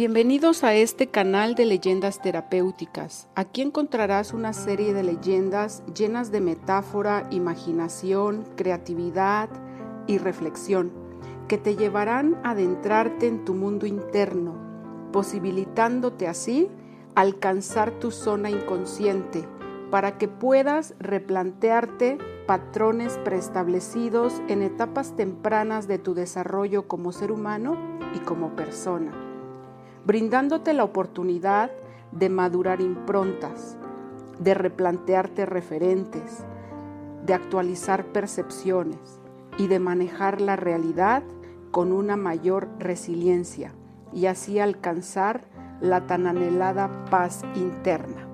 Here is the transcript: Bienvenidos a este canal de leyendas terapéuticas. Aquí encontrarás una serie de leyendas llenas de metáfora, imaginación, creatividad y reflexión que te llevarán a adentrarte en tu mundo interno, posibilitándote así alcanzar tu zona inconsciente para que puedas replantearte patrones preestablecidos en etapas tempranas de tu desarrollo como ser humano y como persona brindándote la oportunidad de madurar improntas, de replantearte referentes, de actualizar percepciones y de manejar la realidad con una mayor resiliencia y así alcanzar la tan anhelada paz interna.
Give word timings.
Bienvenidos 0.00 0.64
a 0.64 0.72
este 0.72 1.08
canal 1.08 1.54
de 1.54 1.66
leyendas 1.66 2.22
terapéuticas. 2.22 3.28
Aquí 3.34 3.60
encontrarás 3.60 4.32
una 4.32 4.54
serie 4.54 4.94
de 4.94 5.02
leyendas 5.02 5.82
llenas 5.94 6.32
de 6.32 6.40
metáfora, 6.40 7.28
imaginación, 7.30 8.46
creatividad 8.56 9.50
y 10.06 10.16
reflexión 10.16 10.90
que 11.48 11.58
te 11.58 11.76
llevarán 11.76 12.40
a 12.44 12.52
adentrarte 12.52 13.26
en 13.26 13.44
tu 13.44 13.52
mundo 13.52 13.84
interno, 13.84 14.54
posibilitándote 15.12 16.28
así 16.28 16.70
alcanzar 17.14 17.90
tu 17.90 18.10
zona 18.10 18.48
inconsciente 18.48 19.46
para 19.90 20.16
que 20.16 20.28
puedas 20.28 20.94
replantearte 20.98 22.16
patrones 22.46 23.18
preestablecidos 23.18 24.40
en 24.48 24.62
etapas 24.62 25.14
tempranas 25.14 25.86
de 25.88 25.98
tu 25.98 26.14
desarrollo 26.14 26.88
como 26.88 27.12
ser 27.12 27.30
humano 27.30 27.76
y 28.14 28.20
como 28.20 28.56
persona 28.56 29.29
brindándote 30.04 30.72
la 30.72 30.84
oportunidad 30.84 31.70
de 32.12 32.28
madurar 32.28 32.80
improntas, 32.80 33.76
de 34.38 34.54
replantearte 34.54 35.46
referentes, 35.46 36.44
de 37.24 37.34
actualizar 37.34 38.06
percepciones 38.06 39.20
y 39.58 39.68
de 39.68 39.78
manejar 39.78 40.40
la 40.40 40.56
realidad 40.56 41.22
con 41.70 41.92
una 41.92 42.16
mayor 42.16 42.68
resiliencia 42.78 43.74
y 44.12 44.26
así 44.26 44.58
alcanzar 44.58 45.42
la 45.80 46.06
tan 46.06 46.26
anhelada 46.26 47.04
paz 47.10 47.42
interna. 47.54 48.29